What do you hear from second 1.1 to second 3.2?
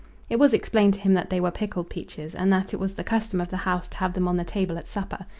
that they were pickled peaches, and that it was the